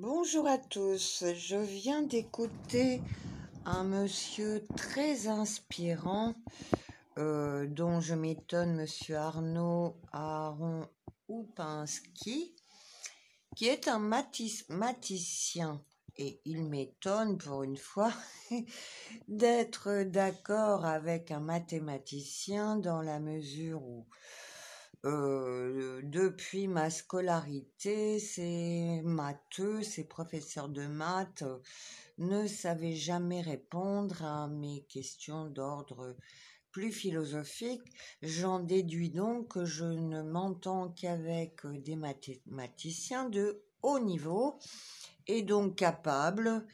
[0.00, 3.02] Bonjour à tous, je viens d'écouter
[3.64, 6.36] un monsieur très inspirant
[7.18, 10.86] euh, dont je m'étonne, monsieur Arnaud Aaron
[11.26, 12.54] Oupinski,
[13.56, 15.82] qui est un mathématicien.
[16.16, 18.12] Et il m'étonne pour une fois
[19.26, 24.06] d'être d'accord avec un mathématicien dans la mesure où
[25.08, 31.58] euh, depuis ma scolarité, ces matheux, ces professeurs de maths euh,
[32.18, 36.14] ne savaient jamais répondre à mes questions d'ordre
[36.72, 37.82] plus philosophique.
[38.20, 44.58] J'en déduis donc que je ne m'entends qu'avec des mathématiciens de haut niveau
[45.26, 46.66] et donc capables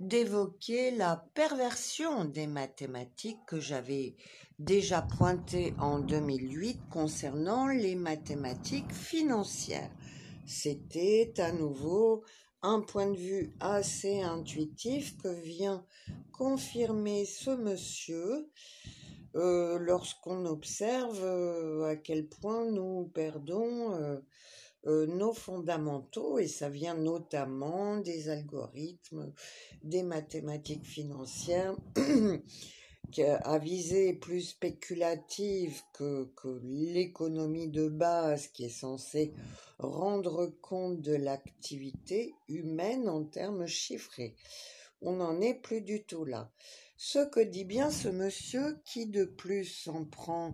[0.00, 4.16] d'évoquer la perversion des mathématiques que j'avais
[4.58, 9.90] déjà pointé en 2008 concernant les mathématiques financières.
[10.46, 12.24] C'était à nouveau
[12.62, 15.84] un point de vue assez intuitif que vient
[16.32, 18.48] confirmer ce monsieur
[19.36, 23.92] euh, lorsqu'on observe euh, à quel point nous perdons
[24.86, 29.32] euh, nos fondamentaux, et ça vient notamment des algorithmes,
[29.82, 31.76] des mathématiques financières,
[33.44, 39.32] à visée plus spéculative que, que l'économie de base qui est censée
[39.78, 44.36] rendre compte de l'activité humaine en termes chiffrés.
[45.00, 46.50] On n'en est plus du tout là.
[46.96, 50.52] Ce que dit bien ce monsieur qui de plus s'en prend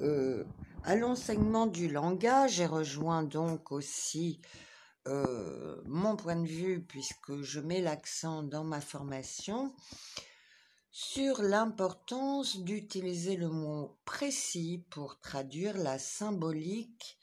[0.00, 0.44] euh,
[0.84, 4.40] à l'enseignement du langage et rejoint donc aussi
[5.06, 9.72] euh, mon point de vue puisque je mets l'accent dans ma formation
[10.90, 17.18] sur l'importance d'utiliser le mot précis pour traduire la symbolique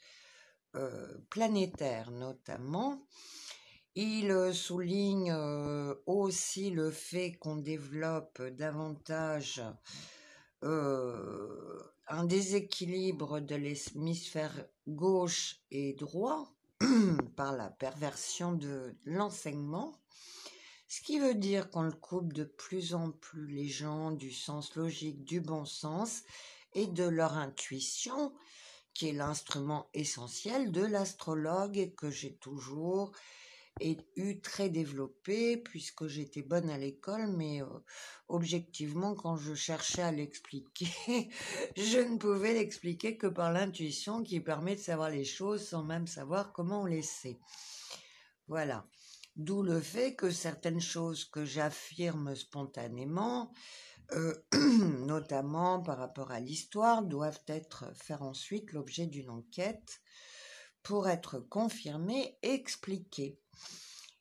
[0.74, 3.06] euh, planétaire notamment.
[3.94, 5.34] Il souligne
[6.04, 9.62] aussi le fait qu'on développe davantage
[10.62, 16.52] un déséquilibre de l'hémisphère gauche et droit
[17.36, 19.92] par la perversion de l'enseignement,
[20.88, 24.76] ce qui veut dire qu'on le coupe de plus en plus les gens du sens
[24.76, 26.22] logique, du bon sens
[26.74, 28.32] et de leur intuition,
[28.94, 33.12] qui est l'instrument essentiel de l'astrologue et que j'ai toujours
[33.80, 37.66] eu très développé puisque j'étais bonne à l'école, mais euh,
[38.28, 40.88] objectivement, quand je cherchais à l'expliquer,
[41.76, 46.06] je ne pouvais l'expliquer que par l'intuition qui permet de savoir les choses sans même
[46.06, 47.38] savoir comment on les sait.
[48.48, 48.86] Voilà.
[49.36, 53.52] D'où le fait que certaines choses que j'affirme spontanément,
[54.12, 54.34] euh,
[55.06, 60.00] notamment par rapport à l'histoire, doivent être faire ensuite l'objet d'une enquête
[60.82, 63.38] pour être confirmées et expliquées.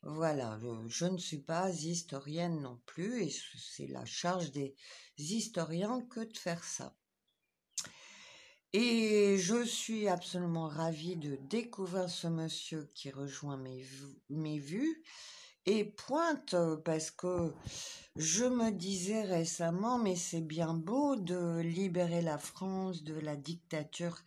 [0.01, 4.75] Voilà, je, ne suis pas historienne non plus et c'est la charge des
[5.17, 6.95] historiens que de faire ça.
[8.73, 15.03] Et je suis absolument ravie de découvrir ce monsieur qui rejoint mes, vues
[15.67, 17.53] et pointe parce que
[18.15, 24.17] je me disais récemment, mais c'est bien beau de libérer la France de la dictature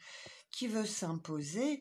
[0.53, 1.81] qui veut s'imposer,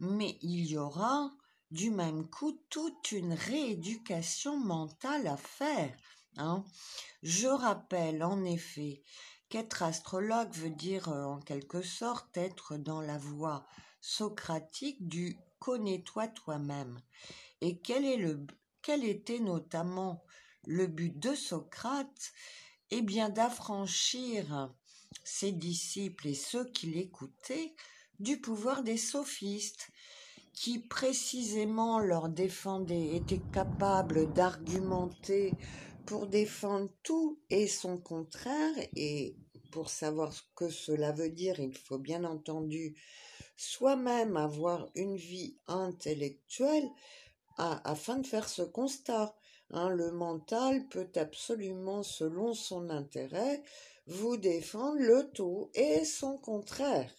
[0.00, 1.30] mais il y aura
[1.70, 5.96] du même coup toute une rééducation mentale à faire.
[6.36, 6.64] Hein.
[7.22, 9.04] Je rappelle en effet
[9.52, 13.66] qu'être astrologue veut dire euh, en quelque sorte être dans la voie
[14.00, 16.98] socratique du connais-toi toi-même.
[17.60, 18.46] Et quel, est le,
[18.80, 20.24] quel était notamment
[20.66, 22.32] le but de Socrate?
[22.90, 24.72] Eh bien d'affranchir
[25.22, 27.74] ses disciples et ceux qui l'écoutaient
[28.20, 29.90] du pouvoir des sophistes,
[30.54, 35.52] qui précisément leur défendaient, étaient capables d'argumenter
[36.06, 39.36] pour défendre tout et son contraire, et
[39.70, 42.94] pour savoir ce que cela veut dire, il faut bien entendu
[43.56, 46.88] soi-même avoir une vie intellectuelle
[47.56, 49.34] afin de faire ce constat.
[49.70, 53.62] Hein, le mental peut absolument, selon son intérêt,
[54.06, 57.14] vous défendre le tout et son contraire.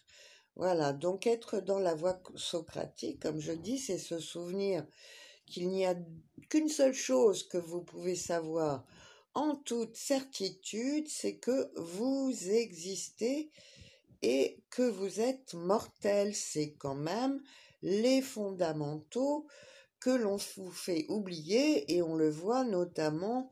[0.55, 4.85] Voilà, donc être dans la voie socratique, comme je dis, c'est se souvenir
[5.47, 5.95] qu'il n'y a
[6.53, 8.85] qu'une seule chose que vous pouvez savoir
[9.33, 13.49] en toute certitude, c'est que vous existez
[14.21, 16.35] et que vous êtes mortel.
[16.35, 17.41] C'est quand même
[17.81, 19.47] les fondamentaux
[19.99, 23.49] que l'on vous fait oublier et on le voit notamment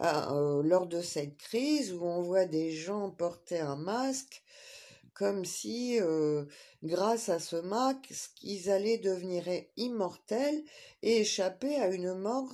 [0.00, 4.42] euh, lors de cette crise où on voit des gens porter un masque
[5.18, 5.98] comme si,
[6.84, 9.44] grâce à ce max, ils allaient devenir
[9.76, 10.62] immortels
[11.02, 12.48] et échapper à une mort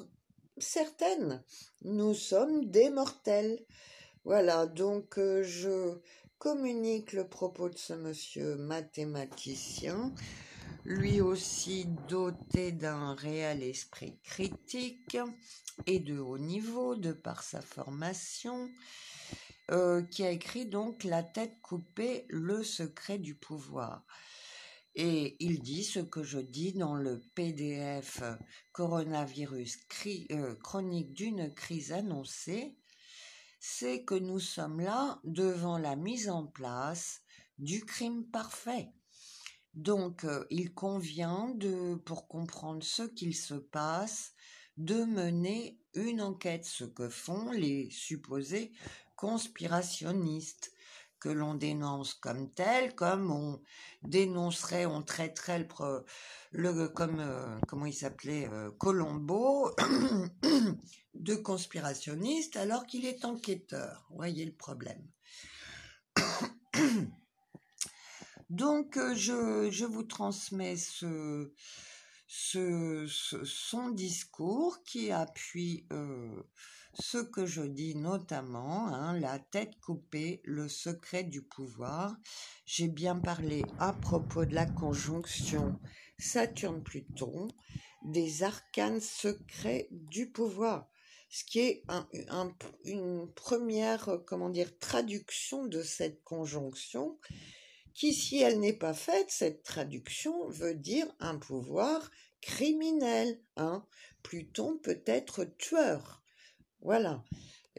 [0.56, 1.42] certaine.
[1.82, 3.62] Nous sommes des mortels.
[4.24, 5.98] Voilà, donc je
[6.38, 10.14] communique le propos de ce monsieur mathématicien,
[10.86, 15.18] lui aussi doté d'un réel esprit critique
[15.86, 18.70] et de haut niveau de par sa formation,
[19.70, 24.04] euh, qui a écrit donc La tête coupée, le secret du pouvoir.
[24.94, 28.22] Et il dit ce que je dis dans le PDF
[28.72, 29.78] Coronavirus
[30.30, 32.76] euh, chronique d'une crise annoncée,
[33.58, 37.22] c'est que nous sommes là devant la mise en place
[37.58, 38.92] du crime parfait.
[39.72, 44.34] Donc, euh, il convient de, pour comprendre ce qu'il se passe,
[44.76, 48.72] de mener une enquête, ce que font les supposés
[49.24, 50.70] conspirationnistes
[51.18, 53.62] que l'on dénonce comme tels, comme on
[54.02, 55.66] dénoncerait, on traiterait
[56.52, 59.74] le, comme euh, comment il s'appelait euh, Colombo
[61.14, 64.06] de conspirationniste alors qu'il est enquêteur.
[64.10, 65.08] Voyez le problème.
[68.50, 71.50] Donc euh, je, je, vous transmets ce,
[72.26, 75.86] ce, son discours qui appuie
[76.98, 82.16] ce que je dis notamment, hein, la tête coupée, le secret du pouvoir.
[82.66, 85.78] J'ai bien parlé à propos de la conjonction
[86.18, 87.48] Saturne-Pluton,
[88.04, 90.88] des arcanes secrets du pouvoir,
[91.28, 91.84] ce qui est
[92.84, 97.18] une première, comment dire, traduction de cette conjonction,
[97.94, 103.40] qui, si elle n'est pas faite, cette traduction veut dire un pouvoir criminel.
[103.56, 103.86] Hein.
[104.22, 106.23] Pluton peut être tueur.
[106.84, 107.24] Voilà.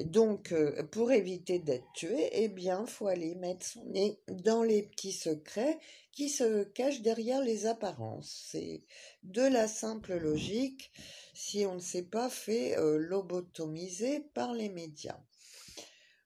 [0.02, 4.84] Donc, euh, pour éviter d'être tué, eh bien, faut aller mettre son nez dans les
[4.84, 5.80] petits secrets
[6.12, 8.48] qui se cachent derrière les apparences.
[8.50, 8.84] C'est
[9.24, 10.92] de la simple logique
[11.34, 15.22] si on ne s'est pas fait euh, lobotomiser par les médias.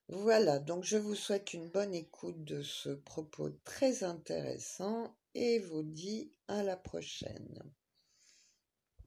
[0.07, 5.83] Voilà, donc je vous souhaite une bonne écoute de ce propos très intéressant et vous
[5.83, 7.61] dis à la prochaine.